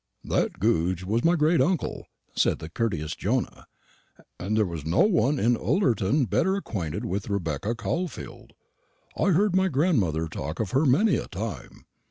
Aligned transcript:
"That 0.23 0.53
Goodge 0.59 1.03
was 1.03 1.23
my 1.23 1.35
great 1.35 1.61
uncle," 1.61 2.07
said 2.35 2.57
the 2.57 2.69
courteous 2.69 3.13
Jonah, 3.15 3.67
"and 4.39 4.57
there 4.57 4.65
was 4.65 4.83
no 4.83 5.01
one 5.01 5.37
in 5.37 5.55
Ullerton 5.55 6.25
better 6.25 6.55
acquainted 6.55 7.05
with 7.05 7.29
Rebecca 7.29 7.75
Caulfield. 7.75 8.53
I've 9.15 9.35
heard 9.35 9.55
my 9.55 9.67
grandmother 9.67 10.27
talk 10.27 10.59
of 10.59 10.71
her 10.71 10.87
many 10.87 11.17
a 11.17 11.27
time. 11.27 11.85